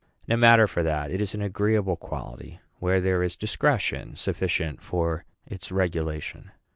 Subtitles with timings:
[0.27, 5.25] No matter for that; it is an agreeable quality, where there is discretion sufficient for
[5.45, 6.49] its regulation.